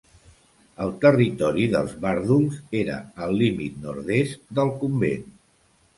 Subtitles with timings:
[0.85, 5.33] El territori dels vàrduls era al límit nord-est del convent.